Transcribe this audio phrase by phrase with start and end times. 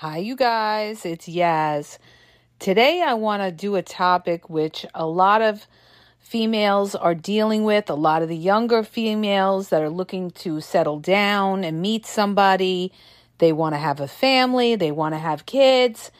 [0.00, 1.04] Hi, you guys.
[1.04, 1.98] It's Yaz.
[2.58, 5.66] Today, I want to do a topic which a lot of
[6.18, 11.00] females are dealing with, a lot of the younger females that are looking to settle
[11.00, 12.92] down and meet somebody.
[13.36, 16.10] They want to have a family, they want to have kids.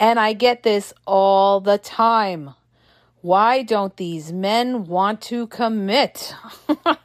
[0.00, 2.54] And I get this all the time.
[3.20, 6.34] Why don't these men want to commit?
[6.84, 6.96] well,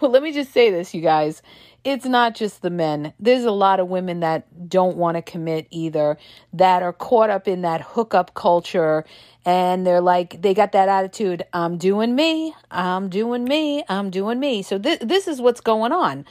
[0.00, 1.42] let me just say this, you guys
[1.84, 3.12] it's not just the men.
[3.20, 6.16] There's a lot of women that don't want to commit either,
[6.54, 9.04] that are caught up in that hookup culture.
[9.44, 14.40] And they're like, they got that attitude I'm doing me, I'm doing me, I'm doing
[14.40, 14.62] me.
[14.62, 16.24] So this, this is what's going on.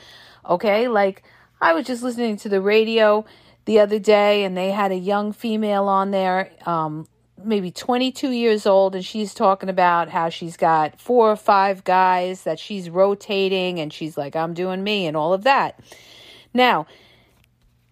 [0.50, 0.88] Okay.
[0.88, 1.24] Like,
[1.62, 3.24] I was just listening to the radio
[3.66, 7.08] the other day and they had a young female on there um,
[7.42, 12.44] maybe 22 years old and she's talking about how she's got four or five guys
[12.44, 15.80] that she's rotating and she's like I'm doing me and all of that.
[16.54, 16.86] Now,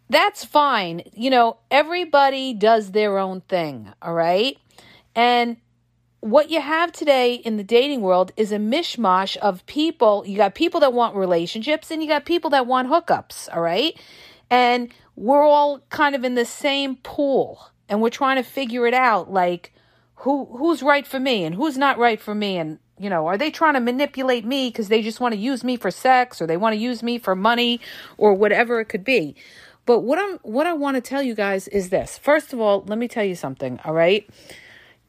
[0.09, 1.03] that's fine.
[1.13, 4.57] You know, everybody does their own thing, all right?
[5.15, 5.57] And
[6.19, 10.23] what you have today in the dating world is a mishmash of people.
[10.25, 13.99] You got people that want relationships and you got people that want hookups, all right?
[14.49, 18.93] And we're all kind of in the same pool and we're trying to figure it
[18.95, 19.73] out like
[20.15, 23.37] who who's right for me and who's not right for me and you know are
[23.37, 26.47] they trying to manipulate me because they just want to use me for sex or
[26.47, 27.79] they want to use me for money
[28.17, 29.35] or whatever it could be?
[29.85, 32.17] But what i'm what i want to tell you guys is this.
[32.17, 34.27] First of all let me tell you something all right?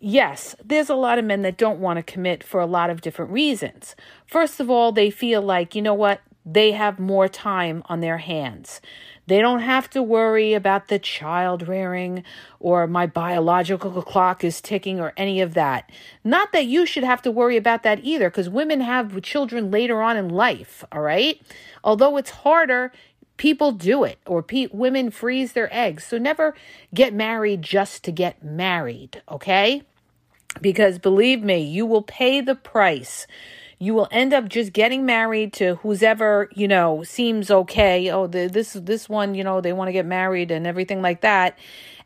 [0.01, 3.01] Yes there's a lot of men that don't want to commit for a lot of
[3.01, 3.95] different reasons.
[4.27, 6.21] First of all they feel like you know what?
[6.45, 8.81] They have more time on their hands
[9.27, 12.25] they don't have to worry about the child rearing
[12.59, 15.91] or my biological clock is ticking or any of that.
[16.25, 20.03] Not that you should have to worry about that either, because women have children later
[20.03, 21.41] on in life, all right?
[21.85, 22.93] Although it's harder,
[23.37, 26.05] people do it or pe- women freeze their eggs.
[26.05, 26.55] So never
[26.93, 29.83] get married just to get married, okay?
[30.61, 33.27] Because believe me, you will pay the price
[33.83, 38.09] you will end up just getting married to whoever you know seems okay.
[38.11, 41.21] Oh the, this this one you know they want to get married and everything like
[41.23, 41.59] that.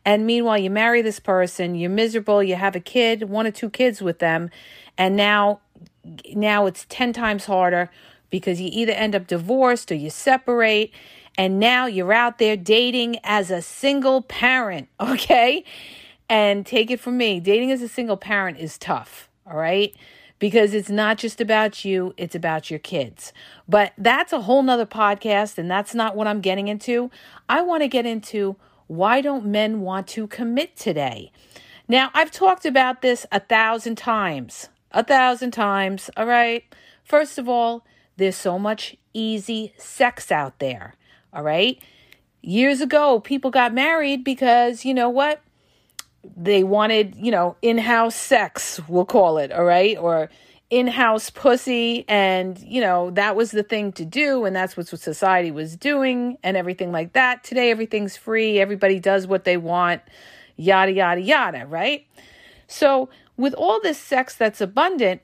[0.03, 3.69] And meanwhile you marry this person you're miserable you have a kid one or two
[3.69, 4.49] kids with them
[4.97, 5.59] and now
[6.33, 7.91] now it's 10 times harder
[8.31, 10.91] because you either end up divorced or you separate
[11.37, 15.63] and now you're out there dating as a single parent okay?
[16.27, 19.93] And take it from me dating as a single parent is tough all right
[20.39, 23.33] because it's not just about you, it's about your kids.
[23.67, 27.09] But that's a whole nother podcast, and that's not what I'm getting into.
[27.49, 28.55] I want to get into
[28.87, 31.31] why don't men want to commit today?
[31.87, 36.63] Now, I've talked about this a thousand times, a thousand times, all right?
[37.03, 37.85] First of all,
[38.17, 40.95] there's so much easy sex out there,
[41.33, 41.81] all right?
[42.41, 45.41] Years ago, people got married because, you know what?
[46.35, 49.97] They wanted, you know, in house sex, we'll call it, all right?
[49.97, 50.29] Or
[50.69, 52.05] in house pussy.
[52.07, 54.45] And, you know, that was the thing to do.
[54.45, 57.43] And that's what society was doing and everything like that.
[57.43, 58.59] Today, everything's free.
[58.59, 60.01] Everybody does what they want,
[60.55, 62.05] yada, yada, yada, right?
[62.67, 65.21] So, with all this sex that's abundant,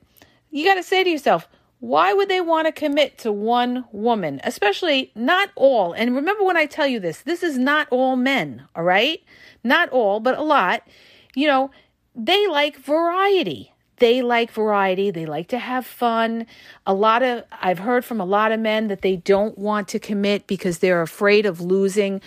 [0.50, 1.48] you got to say to yourself,
[1.86, 4.40] why would they want to commit to one woman?
[4.44, 5.92] Especially not all.
[5.92, 9.20] And remember when I tell you this, this is not all men, all right?
[9.64, 10.86] not all, but a lot,
[11.34, 11.70] you know,
[12.14, 13.72] they like variety.
[13.96, 15.10] They like variety.
[15.10, 16.46] They like to have fun.
[16.86, 19.98] A lot of, I've heard from a lot of men that they don't want to
[19.98, 22.20] commit because they're afraid of losing,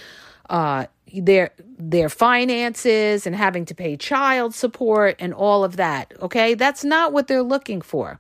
[0.49, 6.13] uh, their their finances and having to pay child support and all of that.
[6.21, 6.53] Okay.
[6.53, 8.19] That's not what they're looking for.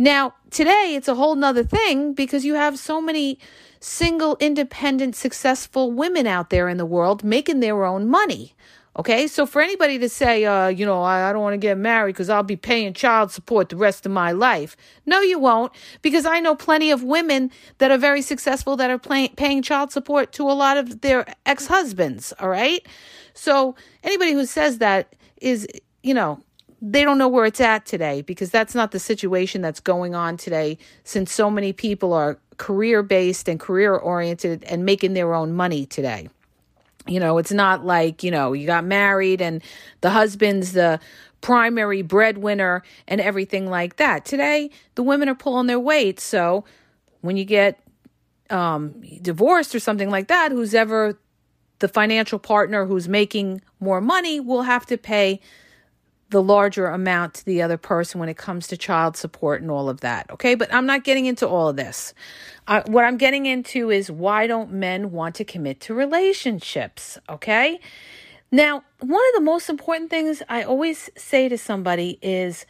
[0.00, 3.40] Now, today it's a whole nother thing because you have so many
[3.80, 8.54] single, independent, successful women out there in the world making their own money.
[8.96, 11.78] Okay, so for anybody to say, uh, you know, I, I don't want to get
[11.78, 14.76] married because I'll be paying child support the rest of my life.
[15.06, 15.72] No, you won't,
[16.02, 19.92] because I know plenty of women that are very successful that are pay- paying child
[19.92, 22.32] support to a lot of their ex husbands.
[22.40, 22.84] All right,
[23.34, 25.68] so anybody who says that is,
[26.02, 26.40] you know,
[26.80, 30.36] they don't know where it's at today because that's not the situation that's going on
[30.36, 35.52] today since so many people are career based and career oriented and making their own
[35.52, 36.28] money today.
[37.06, 39.62] You know, it's not like, you know, you got married and
[40.02, 41.00] the husband's the
[41.40, 44.24] primary breadwinner and everything like that.
[44.24, 46.20] Today, the women are pulling their weight.
[46.20, 46.64] So
[47.22, 47.80] when you get
[48.50, 51.18] um, divorced or something like that, who's ever
[51.78, 55.40] the financial partner who's making more money will have to pay
[56.30, 59.88] the larger amount to the other person when it comes to child support and all
[59.88, 60.30] of that.
[60.30, 62.12] Okay, but I'm not getting into all of this.
[62.66, 67.18] Uh, what I'm getting into is why don't men want to commit to relationships?
[67.28, 67.80] Okay,
[68.50, 72.64] now, one of the most important things I always say to somebody is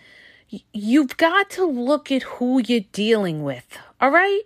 [0.72, 3.78] you've got to look at who you're dealing with.
[4.00, 4.43] All right.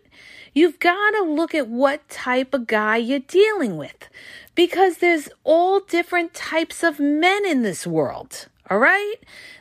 [0.53, 4.11] You've got to look at what type of guy you're dealing with
[4.55, 8.49] because there's all different types of men in this world.
[8.73, 9.17] All right?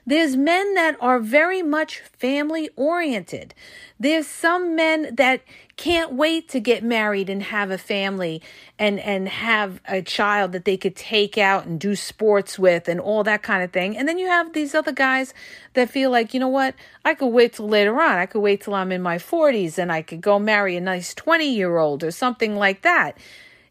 [0.06, 3.54] There's men that are very much family oriented.
[4.00, 5.42] There's some men that
[5.76, 8.42] can't wait to get married and have a family
[8.80, 13.02] and and have a child that they could take out and do sports with and
[13.02, 13.98] all that kind of thing.
[13.98, 15.34] And then you have these other guys
[15.74, 16.74] that feel like, you know what?
[17.04, 18.18] I could wait till later on.
[18.18, 21.14] I could wait till I'm in my 40s and I could go marry a nice
[21.14, 23.18] 20-year-old or something like that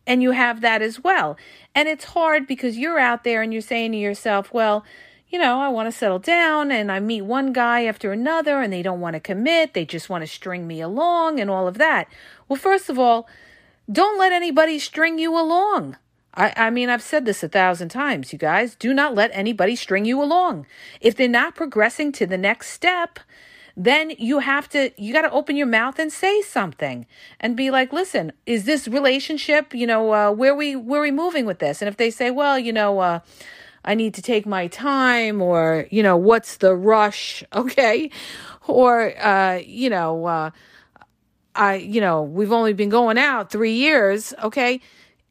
[0.07, 1.37] and you have that as well.
[1.75, 4.85] And it's hard because you're out there and you're saying to yourself, well,
[5.31, 8.73] you know, I want to settle down and I meet one guy after another and
[8.73, 9.75] they don't want to commit.
[9.75, 12.09] They just want to string me along and all of that.
[12.49, 13.29] Well, first of all,
[13.91, 15.97] don't let anybody string you along.
[16.35, 18.75] I, I mean, I've said this a thousand times, you guys.
[18.75, 20.67] Do not let anybody string you along.
[21.01, 23.21] If they're not progressing to the next step,
[23.77, 27.07] then you have to you got to open your mouth and say something
[27.39, 31.47] and be like listen is this relationship you know uh, where we where we moving
[31.47, 33.21] with this and if they say well you know uh,
[33.85, 37.45] I need to take my time or, you know, what's the rush?
[37.55, 38.11] Okay.
[38.67, 40.51] Or, uh, you know, uh,
[41.55, 44.33] I, you know, we've only been going out three years.
[44.43, 44.81] Okay.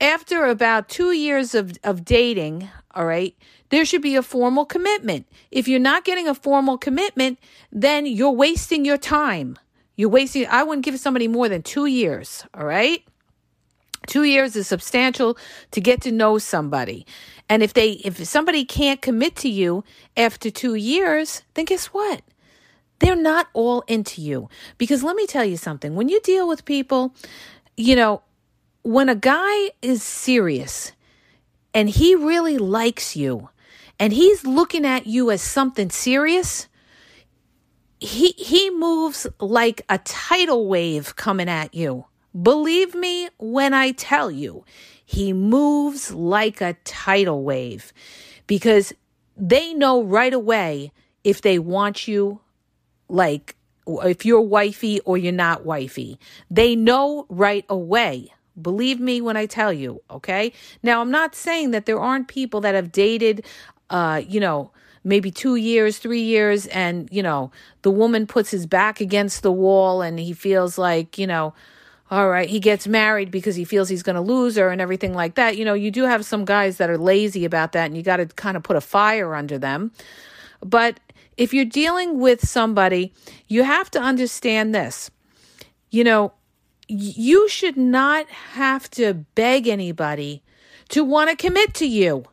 [0.01, 3.36] After about two years of, of dating, all right,
[3.69, 5.28] there should be a formal commitment.
[5.52, 7.40] If you're not getting a formal commitment,
[7.72, 9.57] then you're wasting your time.
[9.95, 12.45] You're wasting, I wouldn't give somebody more than two years.
[12.54, 13.04] All right.
[14.07, 15.38] Two years is substantial
[15.72, 17.06] to get to know somebody.
[17.48, 19.84] And if they if somebody can't commit to you
[20.16, 22.22] after 2 years, then guess what?
[23.00, 24.50] They're not all into you.
[24.78, 27.13] Because let me tell you something, when you deal with people,
[27.78, 28.22] you know,
[28.81, 30.92] when a guy is serious
[31.74, 33.50] and he really likes you
[34.00, 36.68] and he's looking at you as something serious,
[38.00, 42.06] he he moves like a tidal wave coming at you.
[42.40, 44.66] Believe me when I tell you,
[45.04, 47.92] he moves like a tidal wave
[48.46, 48.94] because
[49.36, 50.92] they know right away
[51.24, 52.42] if they want you,
[53.08, 53.56] like
[53.88, 56.19] if you're wifey or you're not wifey.
[56.52, 58.31] They know right away.
[58.62, 60.52] Believe me when I tell you, okay?
[60.83, 63.45] Now, I'm not saying that there aren't people that have dated,
[63.90, 64.71] uh, you know,
[65.04, 67.52] maybe two years, three years, and, you know,
[67.83, 71.54] the woman puts his back against the wall and he feels like, you know,
[72.11, 75.13] all right, he gets married because he feels he's going to lose her and everything
[75.13, 75.57] like that.
[75.57, 78.18] You know, you do have some guys that are lazy about that and you got
[78.18, 79.92] to kind of put a fire under them.
[80.61, 80.99] But
[81.37, 83.13] if you're dealing with somebody,
[83.47, 85.11] you have to understand this.
[85.92, 86.33] You know,
[86.87, 90.42] you should not have to beg anybody
[90.89, 92.25] to want to commit to you.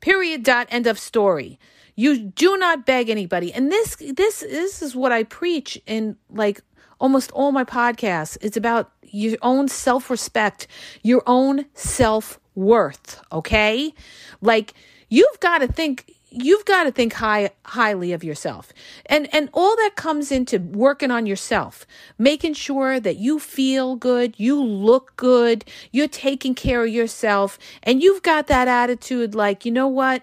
[0.00, 0.42] Period.
[0.42, 0.66] Dot.
[0.70, 1.58] End of story.
[1.94, 3.52] You do not beg anybody.
[3.52, 6.60] And this this this is what I preach in like
[6.98, 8.36] almost all my podcasts.
[8.40, 10.66] It's about your own self respect,
[11.02, 13.20] your own self worth.
[13.32, 13.94] Okay.
[14.40, 14.74] Like
[15.08, 18.72] you've got to think you've got to think high highly of yourself
[19.06, 21.86] and and all that comes into working on yourself
[22.18, 28.02] making sure that you feel good you look good you're taking care of yourself and
[28.02, 30.22] you've got that attitude like you know what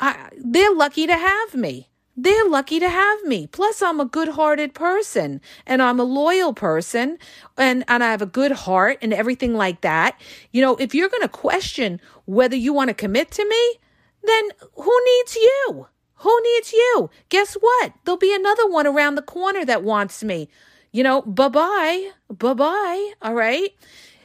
[0.00, 3.46] I, they're lucky to have me they're lucky to have me.
[3.46, 7.18] Plus, I'm a good hearted person and I'm a loyal person
[7.56, 10.20] and, and I have a good heart and everything like that.
[10.50, 13.78] You know, if you're going to question whether you want to commit to me,
[14.24, 15.86] then who needs you?
[16.16, 17.10] Who needs you?
[17.30, 17.92] Guess what?
[18.04, 20.48] There'll be another one around the corner that wants me.
[20.92, 22.10] You know, bye bye.
[22.30, 23.12] Bye bye.
[23.22, 23.70] All right.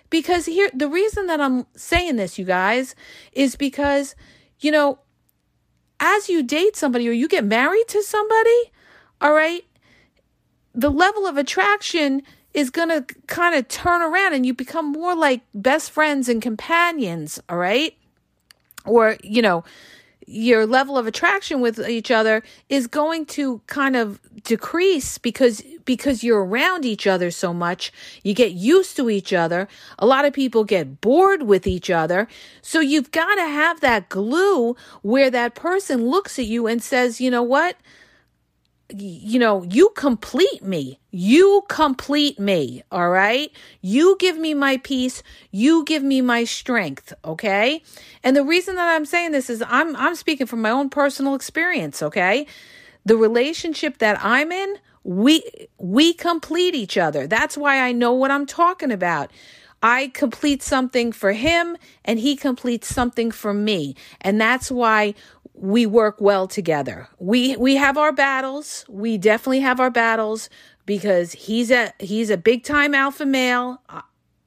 [0.10, 2.96] Because here, the reason that I'm saying this, you guys,
[3.32, 4.16] is because,
[4.60, 5.00] you know,
[6.00, 8.72] as you date somebody or you get married to somebody,
[9.22, 9.66] all right,
[10.74, 12.22] the level of attraction
[12.54, 16.42] is going to kind of turn around and you become more like best friends and
[16.42, 17.96] companions, all right?
[18.86, 19.64] Or, you know,
[20.28, 26.22] your level of attraction with each other is going to kind of decrease because because
[26.22, 27.94] you're around each other so much.
[28.22, 29.70] You get used to each other.
[29.98, 32.28] A lot of people get bored with each other.
[32.62, 37.22] So you've got to have that glue where that person looks at you and says
[37.22, 37.78] you know what
[38.90, 41.00] you know, you complete me.
[41.12, 42.84] You complete me.
[42.92, 43.52] All right.
[43.82, 45.24] You give me my peace.
[45.52, 47.14] You give me my strength.
[47.26, 47.84] Okay.
[48.24, 51.36] And the reason that I'm saying this is I'm, I'm speaking from my own personal
[51.36, 52.02] experience.
[52.02, 52.48] Okay.
[53.06, 55.44] The relationship that I'm in, we,
[55.78, 57.28] we complete each other.
[57.28, 59.32] That's why I know what I'm talking about.
[59.82, 63.96] I complete something for him and he completes something for me.
[64.22, 65.14] And that's why
[65.58, 67.10] we work well together.
[67.20, 68.86] We we have our battles.
[68.88, 70.50] We definitely have our battles
[70.86, 74.02] because he's a he's a big time alpha male, uh,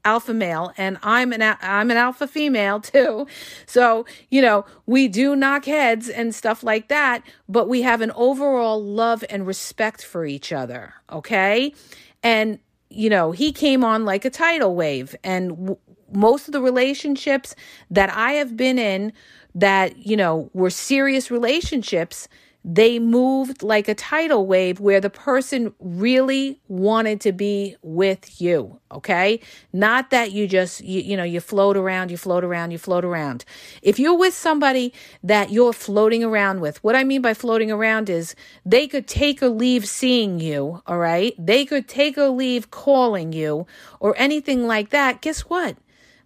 [0.05, 3.26] alpha male, and I'm an I'm an alpha female too.
[3.67, 8.12] So you know we do knock heads and stuff like that, but we have an
[8.12, 10.95] overall love and respect for each other.
[11.11, 11.75] Okay,
[12.23, 15.79] and you know he came on like a tidal wave, and w-
[16.12, 17.55] most of the relationships
[17.90, 19.12] that I have been in
[19.55, 22.29] that, you know, were serious relationships,
[22.64, 28.81] they moved like a tidal wave where the person really wanted to be with you
[28.93, 29.40] okay?
[29.73, 33.05] Not that you just you, you know you float around you float around you float
[33.05, 33.45] around.
[33.83, 38.11] If you're with somebody that you're floating around with what i mean by floating around
[38.11, 41.35] is they could take or leave seeing you all right?
[41.38, 43.67] They could take or leave calling you
[44.00, 45.21] or anything like that.
[45.23, 45.76] Guess what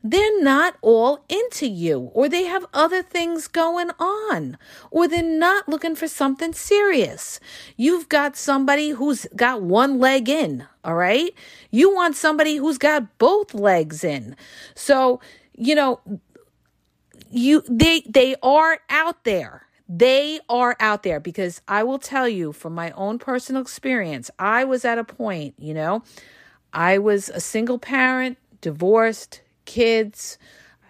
[0.06, 4.58] they're not all into you, or they have other things going on,
[4.90, 7.40] or they're not looking for something serious.
[7.78, 11.34] You've got somebody who's got one leg in, all right?
[11.70, 14.36] You want somebody who's got both legs in.
[14.74, 15.20] So,
[15.56, 16.00] you know,
[17.30, 19.66] you they they are out there.
[19.88, 24.64] They are out there because I will tell you from my own personal experience, I
[24.64, 26.02] was at a point, you know,
[26.74, 30.38] I was a single parent, divorced, kids,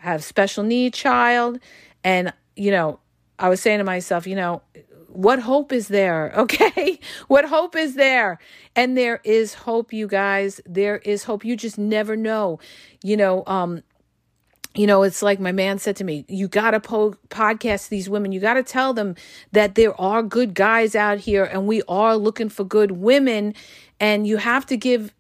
[0.01, 1.59] have special need child,
[2.03, 3.01] and you know,
[3.39, 4.63] I was saying to myself, you know,
[5.09, 6.33] what hope is there?
[6.45, 7.01] Okay.
[7.29, 8.39] what hope is there?
[8.77, 10.61] And there is hope, you guys.
[10.67, 11.45] There is hope.
[11.45, 12.59] You just never know.
[13.03, 13.83] You know, um,
[14.75, 18.11] you know, it's like my man said to me, you got to po- podcast these
[18.11, 18.33] women.
[18.33, 19.15] You got to tell them
[19.53, 23.55] that there are good guys out here and we are looking for good women.
[24.01, 25.15] And you have to give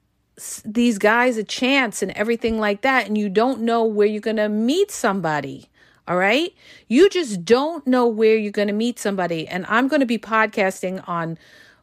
[0.64, 4.36] these guys a chance and everything like that and you don't know where you're going
[4.36, 5.68] to meet somebody
[6.06, 6.54] all right?
[6.86, 10.18] You just don't know where you're going to meet somebody and i'm going to be
[10.18, 11.38] podcasting on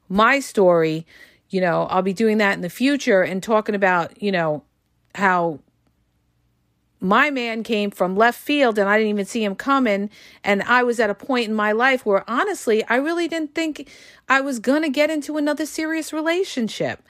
[0.09, 1.05] my story
[1.49, 4.63] you know i'll be doing that in the future and talking about you know
[5.15, 5.59] how
[7.01, 10.09] my man came from left field and I didn't even see him coming.
[10.43, 13.89] And I was at a point in my life where honestly, I really didn't think
[14.29, 17.01] I was going to get into another serious relationship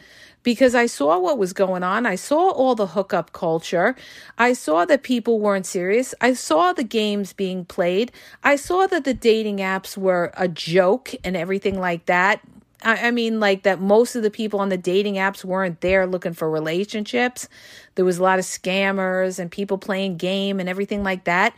[0.43, 2.05] because I saw what was going on.
[2.05, 3.95] I saw all the hookup culture.
[4.38, 6.15] I saw that people weren't serious.
[6.21, 8.12] I saw the games being played.
[8.43, 12.41] I saw that the dating apps were a joke and everything like that.
[12.83, 16.05] I, I mean, like that most of the people on the dating apps weren't there
[16.07, 17.47] looking for relationships.
[17.95, 21.55] There was a lot of scammers and people playing game and everything like that.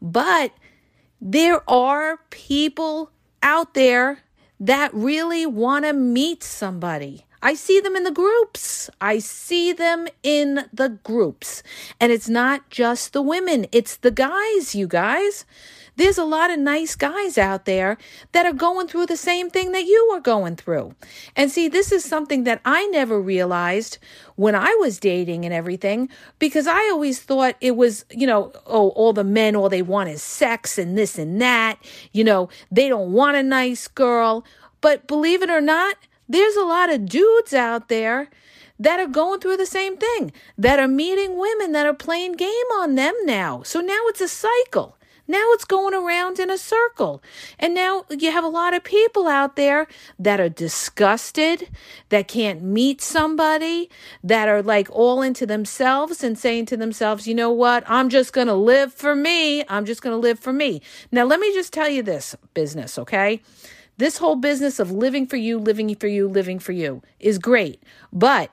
[0.00, 0.52] But
[1.20, 3.10] there are people
[3.42, 4.20] out there
[4.60, 7.26] that really want to meet somebody.
[7.42, 8.88] I see them in the groups.
[9.00, 11.64] I see them in the groups.
[11.98, 15.44] And it's not just the women, it's the guys, you guys.
[15.96, 17.98] There's a lot of nice guys out there
[18.32, 20.94] that are going through the same thing that you are going through.
[21.36, 23.98] And see, this is something that I never realized
[24.36, 26.08] when I was dating and everything,
[26.38, 30.08] because I always thought it was, you know, oh, all the men, all they want
[30.08, 31.78] is sex and this and that.
[32.12, 34.44] You know, they don't want a nice girl.
[34.80, 35.96] But believe it or not,
[36.28, 38.30] there's a lot of dudes out there
[38.78, 42.48] that are going through the same thing, that are meeting women that are playing game
[42.74, 43.62] on them now.
[43.62, 44.96] So now it's a cycle.
[45.28, 47.22] Now it's going around in a circle.
[47.58, 49.86] And now you have a lot of people out there
[50.18, 51.68] that are disgusted,
[52.08, 53.88] that can't meet somebody,
[54.24, 57.84] that are like all into themselves and saying to themselves, you know what?
[57.86, 59.64] I'm just going to live for me.
[59.68, 60.82] I'm just going to live for me.
[61.10, 63.40] Now, let me just tell you this business, okay?
[63.98, 67.82] This whole business of living for you, living for you, living for you is great.
[68.12, 68.50] But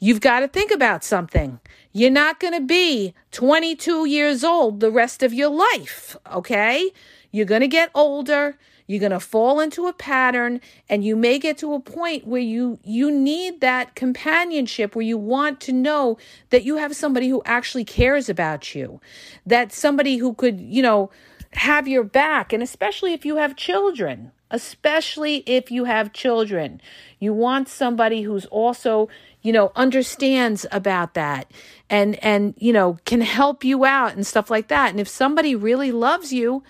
[0.00, 1.60] you've got to think about something.
[1.92, 6.90] You're not going to be 22 years old the rest of your life, okay?
[7.30, 8.56] You're going to get older.
[8.86, 12.40] You're going to fall into a pattern and you may get to a point where
[12.40, 17.40] you you need that companionship where you want to know that you have somebody who
[17.44, 19.00] actually cares about you.
[19.46, 21.10] That somebody who could, you know,
[21.52, 26.80] have your back and especially if you have children especially if you have children.
[27.18, 29.08] You want somebody who's also,
[29.42, 31.50] you know, understands about that
[31.88, 34.90] and and you know, can help you out and stuff like that.
[34.90, 36.62] And if somebody really loves you,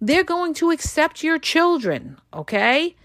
[0.00, 2.96] they're going to accept your children, okay?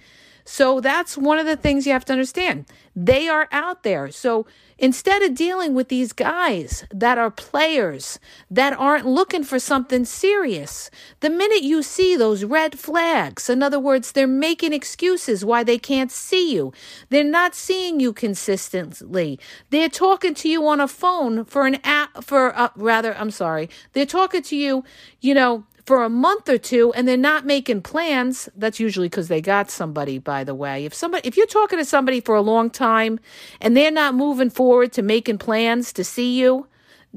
[0.51, 2.65] So that's one of the things you have to understand.
[2.93, 4.11] They are out there.
[4.11, 4.45] So
[4.77, 10.91] instead of dealing with these guys that are players, that aren't looking for something serious,
[11.21, 15.77] the minute you see those red flags, in other words, they're making excuses why they
[15.77, 16.73] can't see you.
[17.07, 19.39] They're not seeing you consistently.
[19.69, 23.69] They're talking to you on a phone for an app, for, uh, rather, I'm sorry,
[23.93, 24.83] they're talking to you,
[25.21, 29.27] you know, for a month or two and they're not making plans, that's usually because
[29.27, 30.85] they got somebody, by the way.
[30.85, 33.19] If somebody if you're talking to somebody for a long time
[33.59, 36.67] and they're not moving forward to making plans to see you,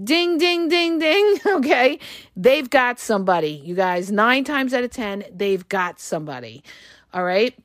[0.03, 1.99] ding ding ding ding, okay?
[2.37, 3.63] They've got somebody.
[3.65, 6.63] You guys, 9 times out of 10, they've got somebody.
[7.13, 7.57] All right?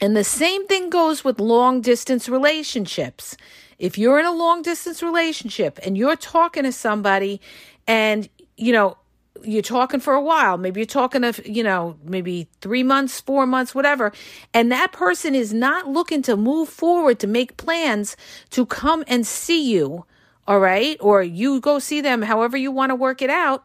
[0.00, 3.36] And the same thing goes with long distance relationships.
[3.78, 7.40] If you're in a long distance relationship and you're talking to somebody
[7.86, 8.96] and you know
[9.42, 10.58] you're talking for a while.
[10.58, 14.12] Maybe you're talking of you know maybe three months four months whatever.
[14.52, 18.16] And that person is not looking to move forward to make plans
[18.50, 20.04] to come and see you
[20.46, 20.96] all right?
[21.00, 23.64] Or you go see them however you want to work it out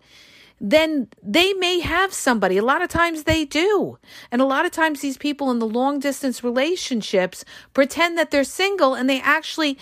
[0.59, 2.57] then they may have somebody.
[2.57, 3.97] A lot of times they do.
[4.31, 8.43] And a lot of times these people in the long distance relationships pretend that they're
[8.43, 9.77] single and they actually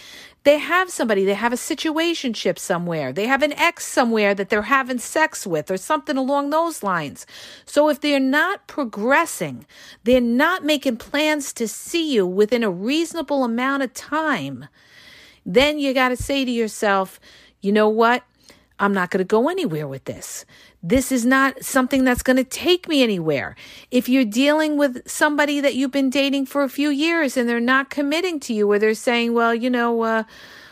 [0.46, 4.61] they have somebody, they have a situationship somewhere, they have an ex somewhere that they're
[4.61, 7.25] having sex with, or something along those lines.
[7.66, 9.66] So if they're not progressing,
[10.03, 14.68] they're not making plans to see you within a reasonable amount of time,
[15.48, 17.20] then you got to say to yourself,
[17.61, 18.24] you know what?
[18.79, 20.46] I'm not going to go anywhere with this.
[20.83, 23.55] This is not something that's going to take me anywhere.
[23.90, 27.59] If you're dealing with somebody that you've been dating for a few years and they're
[27.59, 30.24] not committing to you, or they're saying, well, you know, uh,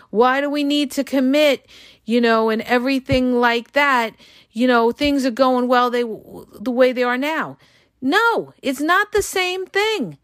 [0.09, 1.65] why do we need to commit,
[2.05, 4.13] you know, and everything like that,
[4.51, 7.57] you know, things are going well they, the way they are now.
[8.01, 10.17] No, it's not the same thing.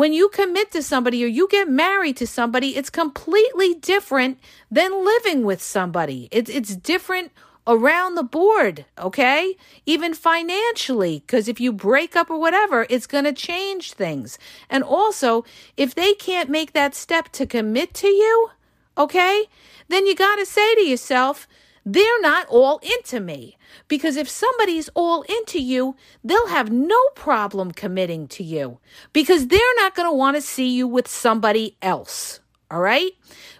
[0.00, 4.38] When you commit to somebody or you get married to somebody, it's completely different
[4.70, 6.26] than living with somebody.
[6.32, 7.32] It's it's different
[7.66, 9.58] around the board, okay?
[9.84, 14.38] Even financially, because if you break up or whatever, it's going to change things.
[14.70, 15.44] And also,
[15.76, 18.48] if they can't make that step to commit to you,
[18.96, 19.50] okay,
[19.88, 21.46] then you got to say to yourself,
[21.84, 23.56] they're not all into me.
[23.88, 28.78] Because if somebody's all into you, they'll have no problem committing to you
[29.12, 32.40] because they're not going to want to see you with somebody else.
[32.70, 33.12] All right.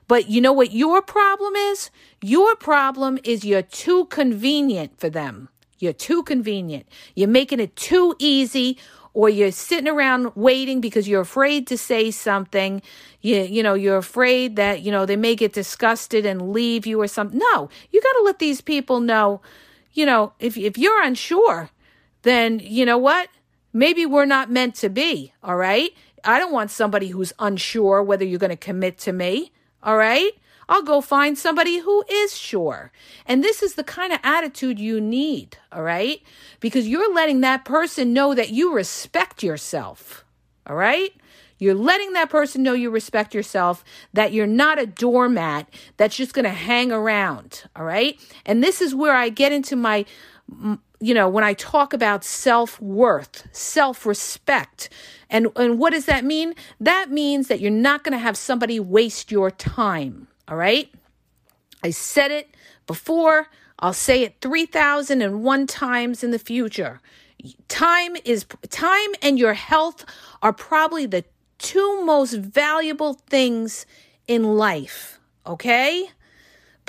[0.07, 1.91] But you know what your problem is?
[2.23, 5.49] Your problem is you're too convenient for them.
[5.79, 6.87] You're too convenient.
[7.15, 8.79] You're making it too easy
[9.13, 12.83] or you're sitting around waiting because you're afraid to say something.
[13.21, 17.01] You, you know, you're afraid that, you know, they may get disgusted and leave you
[17.01, 17.39] or something.
[17.39, 19.41] No, you got to let these people know,
[19.93, 21.71] you know, if, if you're unsure,
[22.23, 23.29] then you know what?
[23.73, 25.33] Maybe we're not meant to be.
[25.43, 25.91] All right.
[26.25, 29.53] I don't want somebody who's unsure whether you're going to commit to me.
[29.83, 30.33] All right.
[30.71, 32.93] I'll go find somebody who is sure.
[33.27, 36.23] And this is the kind of attitude you need, all right?
[36.61, 40.25] Because you're letting that person know that you respect yourself,
[40.69, 41.13] all right?
[41.59, 46.35] You're letting that person know you respect yourself, that you're not a doormat that's just
[46.35, 48.19] going to hang around, all right?
[48.47, 50.07] And this is where I get into my
[51.03, 54.91] you know, when I talk about self-worth, self-respect,
[55.31, 56.55] and and what does that mean?
[56.81, 60.27] That means that you're not going to have somebody waste your time.
[60.51, 60.93] All right.
[61.83, 62.55] I said it
[62.87, 63.47] before.
[63.79, 67.01] I'll say it 3001 times in the future.
[67.69, 70.05] Time is time and your health
[70.43, 71.25] are probably the
[71.59, 73.87] two most valuable things
[74.27, 75.19] in life.
[75.47, 76.11] Okay?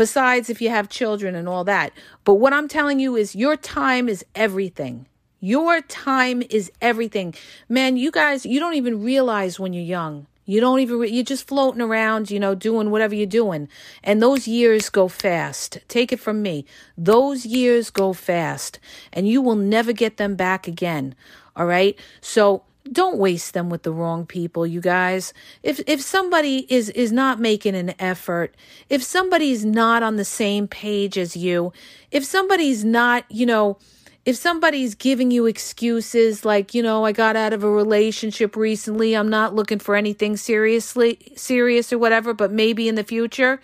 [0.02, 1.94] besides if you have children and all that.
[2.24, 5.06] But what I'm telling you is your time is everything.
[5.40, 7.36] Your time is everything.
[7.70, 10.26] Man, you guys, you don't even realize when you're young.
[10.46, 13.70] You don't even, you're just floating around, you know, doing whatever you're doing.
[14.04, 15.80] And those years go fast.
[15.88, 16.66] Take it from me.
[16.98, 18.80] Those years go fast
[19.14, 21.16] and you will never get them back again.
[21.56, 21.98] All right.
[22.22, 25.34] So don't waste them with the wrong people, you guys.
[25.62, 28.56] If, if somebody is, is not making an effort,
[28.90, 31.72] if somebody's not on the same page as you,
[32.10, 33.78] if somebody's not, you know,
[34.24, 39.16] if somebody's giving you excuses like, you know, I got out of a relationship recently,
[39.16, 43.60] I'm not looking for anything seriously serious or whatever, but maybe in the future,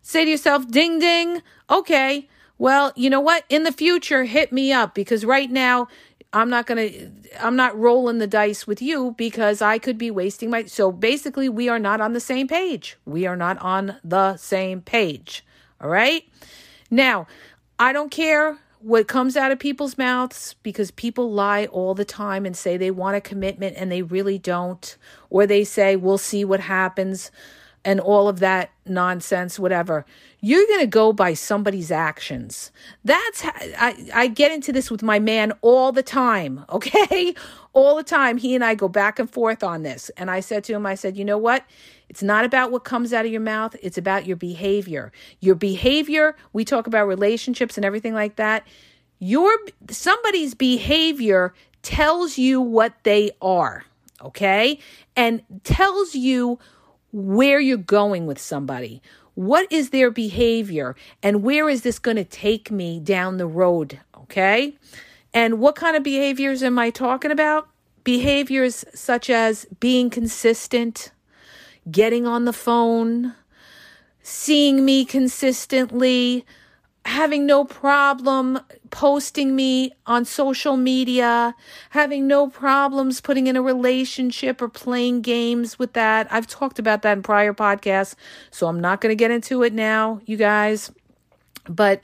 [0.00, 2.28] say to yourself, ding ding, okay.
[2.56, 3.44] Well, you know what?
[3.48, 5.88] In the future, hit me up because right now
[6.32, 7.10] I'm not going to
[7.44, 11.48] I'm not rolling the dice with you because I could be wasting my So basically,
[11.48, 12.96] we are not on the same page.
[13.04, 15.44] We are not on the same page.
[15.80, 16.24] All right?
[16.90, 17.26] Now,
[17.78, 22.44] I don't care what comes out of people's mouths because people lie all the time
[22.44, 24.96] and say they want a commitment and they really don't
[25.30, 27.30] or they say we'll see what happens
[27.84, 30.04] and all of that nonsense whatever
[30.40, 32.72] you're going to go by somebody's actions
[33.04, 37.34] that's how, I, I get into this with my man all the time okay
[37.72, 40.64] all the time he and i go back and forth on this and i said
[40.64, 41.64] to him i said you know what
[42.12, 45.12] it's not about what comes out of your mouth, it's about your behavior.
[45.40, 48.66] Your behavior, we talk about relationships and everything like that.
[49.18, 49.50] Your
[49.88, 53.86] somebody's behavior tells you what they are,
[54.20, 54.78] okay?
[55.16, 56.58] And tells you
[57.12, 59.02] where you're going with somebody.
[59.34, 64.00] What is their behavior and where is this going to take me down the road,
[64.16, 64.76] okay?
[65.32, 67.68] And what kind of behaviors am I talking about?
[68.04, 71.12] Behaviors such as being consistent,
[71.90, 73.34] getting on the phone,
[74.22, 76.44] seeing me consistently,
[77.04, 78.60] having no problem
[78.90, 81.54] posting me on social media,
[81.90, 86.26] having no problems putting in a relationship or playing games with that.
[86.30, 88.14] I've talked about that in prior podcasts,
[88.50, 90.92] so I'm not going to get into it now, you guys.
[91.68, 92.00] But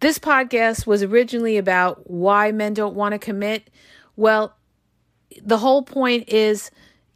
[0.00, 3.70] this podcast was originally about why men don't want to commit.
[4.16, 4.54] Well,
[5.42, 6.70] the whole point is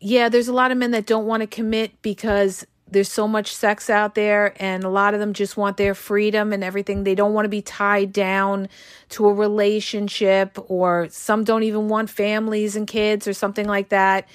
[0.04, 3.54] yeah, there's a lot of men that don't want to commit because there's so much
[3.54, 7.04] sex out there and a lot of them just want their freedom and everything.
[7.04, 8.68] They don't want to be tied down
[9.10, 14.28] to a relationship or some don't even want families and kids or something like that.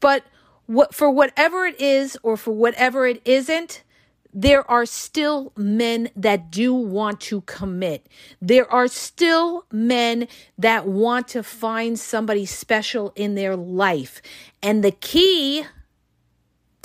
[0.00, 0.24] But
[0.66, 3.82] what for whatever it is or for whatever it isn't,
[4.34, 8.06] there are still men that do want to commit.
[8.42, 10.28] There are still men
[10.58, 14.20] that want to find somebody special in their life.
[14.62, 15.64] And the key,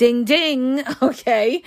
[0.01, 1.61] ding ding, okay,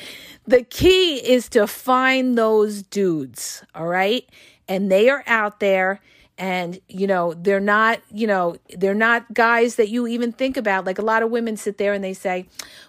[0.46, 4.28] the key is to find those dudes, all right?
[4.66, 6.00] And they are out there
[6.36, 10.84] and you know they're not you know they're not guys that you even think about
[10.84, 12.44] like a lot of women sit there and they say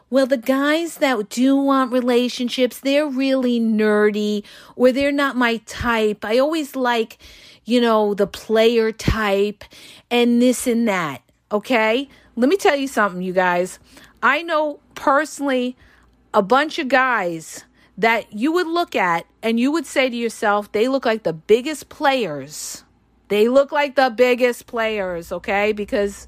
[0.10, 4.44] well, the guys that do want relationships, they're really nerdy
[4.76, 6.24] or they're not my type.
[6.24, 7.18] I always like,
[7.66, 9.64] you know, the player type
[10.12, 11.22] and this and that.
[11.52, 12.08] Okay.
[12.36, 13.80] Let me tell you something, you guys.
[14.22, 15.76] I know personally
[16.34, 17.64] a bunch of guys
[17.98, 21.34] that you would look at and you would say to yourself, they look like the
[21.34, 22.84] biggest players.
[23.30, 25.72] They look like the biggest players, okay?
[25.72, 26.28] Because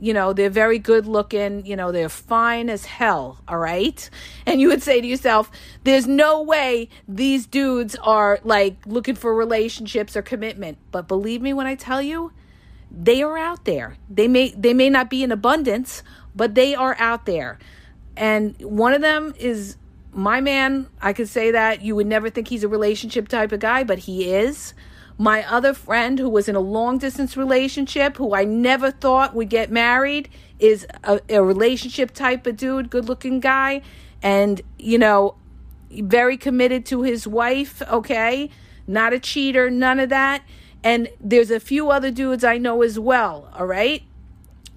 [0.00, 4.10] you know, they're very good looking, you know, they're fine as hell, all right?
[4.46, 5.50] And you would say to yourself,
[5.84, 10.76] there's no way these dudes are like looking for relationships or commitment.
[10.92, 12.32] But believe me when I tell you,
[12.90, 13.96] they are out there.
[14.10, 16.02] They may they may not be in abundance,
[16.34, 17.58] but they are out there.
[18.16, 19.76] And one of them is
[20.12, 20.88] my man.
[21.00, 24.00] I could say that you would never think he's a relationship type of guy, but
[24.00, 24.74] he is.
[25.16, 29.48] My other friend who was in a long distance relationship, who I never thought would
[29.48, 33.82] get married, is a, a relationship type of dude, good looking guy,
[34.22, 35.36] and, you know,
[35.90, 38.50] very committed to his wife, okay?
[38.86, 40.42] Not a cheater, none of that.
[40.82, 44.02] And there's a few other dudes I know as well, all right?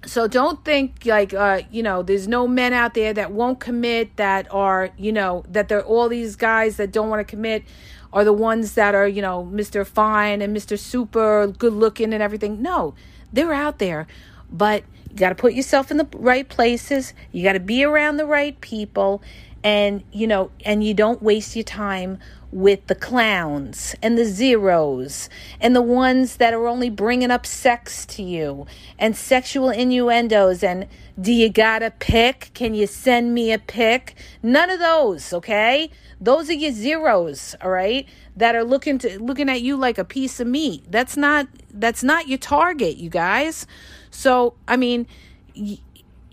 [0.06, 4.16] So don't think like uh you know there's no men out there that won't commit
[4.16, 7.64] that are you know that they're all these guys that don't want to commit
[8.12, 9.86] are the ones that are, you know, Mr.
[9.86, 10.78] Fine and Mr.
[10.78, 12.62] Super, good looking and everything.
[12.62, 12.94] No,
[13.32, 14.06] they're out there.
[14.50, 17.12] But you got to put yourself in the right places.
[17.32, 19.22] You got to be around the right people.
[19.64, 22.18] And you know and you don't waste your time
[22.50, 25.28] with the clowns and the zeros
[25.60, 28.66] and the ones that are only bringing up sex to you
[28.98, 30.86] and sexual innuendos and
[31.20, 32.50] do you got a pic?
[32.54, 34.14] Can you send me a pic?
[34.42, 35.90] None of those, okay?
[36.20, 38.06] Those are your zeros, all right?
[38.36, 40.84] That are looking to looking at you like a piece of meat.
[40.88, 43.66] That's not that's not your target, you guys.
[44.10, 45.06] So, I mean,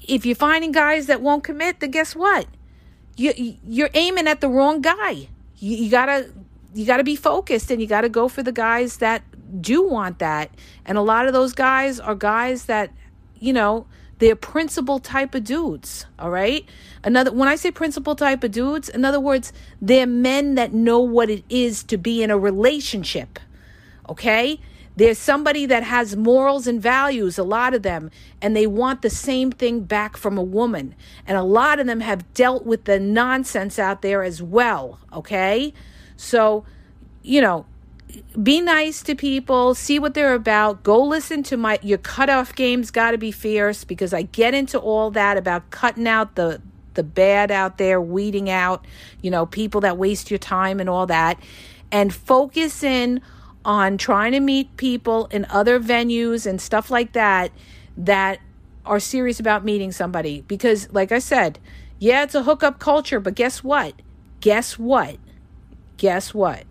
[0.07, 2.45] if you're finding guys that won't commit, then guess what?
[3.15, 6.31] You you're aiming at the wrong guy you, you gotta
[6.73, 9.23] you gotta be focused and you gotta go for the guys that
[9.61, 10.51] do want that.
[10.85, 12.91] And a lot of those guys are guys that,
[13.39, 13.87] you know,
[14.19, 16.05] they're principal type of dudes.
[16.19, 16.65] All right.
[17.03, 20.99] Another, when I say principal type of dudes, in other words, they're men that know
[20.99, 23.39] what it is to be in a relationship.
[24.09, 24.59] Okay.
[24.97, 29.09] There's somebody that has morals and values, a lot of them, and they want the
[29.09, 30.95] same thing back from a woman.
[31.27, 35.73] And a lot of them have dealt with the nonsense out there as well, okay?
[36.15, 36.65] So,
[37.21, 37.65] you know,
[38.41, 40.83] be nice to people, see what they're about.
[40.83, 44.79] Go listen to my your cutoff game's got to be fierce because I get into
[44.79, 46.61] all that about cutting out the
[46.93, 48.85] the bad out there, weeding out,
[49.21, 51.37] you know, people that waste your time and all that
[51.91, 53.21] and focus in
[53.65, 57.51] on trying to meet people in other venues and stuff like that
[57.97, 58.39] that
[58.85, 60.41] are serious about meeting somebody.
[60.47, 61.59] Because, like I said,
[61.99, 63.95] yeah, it's a hookup culture, but guess what?
[64.39, 65.17] Guess what?
[65.97, 66.65] Guess what?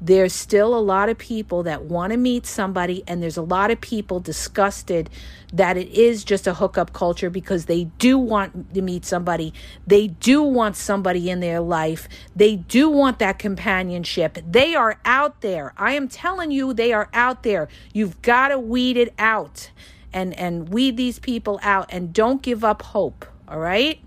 [0.00, 3.70] There's still a lot of people that want to meet somebody, and there's a lot
[3.70, 5.10] of people disgusted
[5.52, 9.52] that it is just a hookup culture because they do want to meet somebody.
[9.86, 12.08] They do want somebody in their life.
[12.36, 14.38] They do want that companionship.
[14.48, 15.72] They are out there.
[15.76, 17.68] I am telling you, they are out there.
[17.92, 19.70] You've got to weed it out
[20.12, 23.26] and, and weed these people out and don't give up hope.
[23.48, 23.98] All right?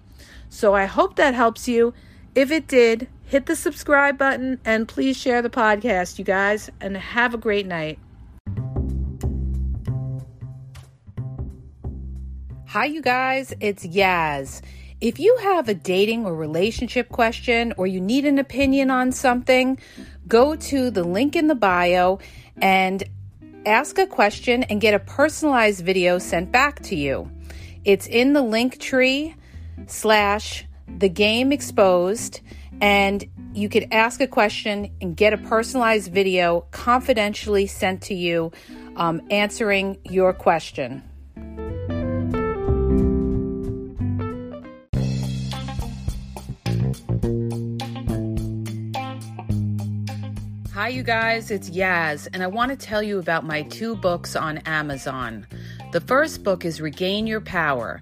[0.50, 1.94] So I hope that helps you.
[2.34, 6.98] If it did, hit the subscribe button and please share the podcast, you guys, and
[6.98, 7.98] have a great night.
[12.68, 14.62] Hi, you guys, it's Yaz.
[15.00, 19.80] If you have a dating or relationship question or you need an opinion on something,
[20.28, 22.20] go to the link in the bio
[22.58, 23.02] and
[23.66, 27.32] ask a question and get a personalized video sent back to you.
[27.86, 29.36] It's in the link tree
[29.88, 30.66] slash
[30.98, 32.42] the game exposed
[32.82, 38.52] and you could ask a question and get a personalized video confidentially sent to you
[38.96, 41.04] um, answering your question.
[50.74, 54.36] Hi, you guys, it's Yaz, and I want to tell you about my two books
[54.36, 55.46] on Amazon.
[55.92, 58.02] The first book is Regain Your Power.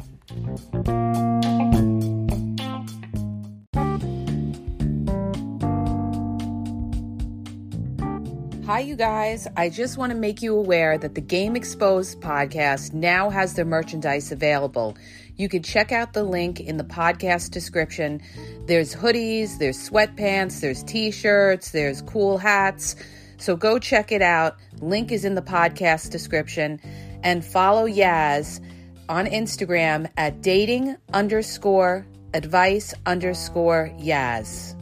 [8.71, 9.49] Hi, you guys.
[9.57, 13.65] I just want to make you aware that the Game Exposed podcast now has their
[13.65, 14.95] merchandise available.
[15.35, 18.21] You can check out the link in the podcast description.
[18.67, 22.95] There's hoodies, there's sweatpants, there's t shirts, there's cool hats.
[23.35, 24.55] So go check it out.
[24.79, 26.79] Link is in the podcast description.
[27.23, 28.61] And follow Yaz
[29.09, 34.80] on Instagram at dating underscore advice underscore Yaz.